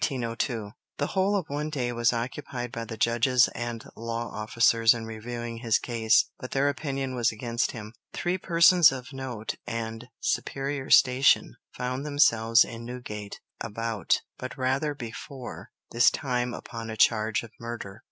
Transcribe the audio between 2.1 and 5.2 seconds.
occupied by the judges and law officers in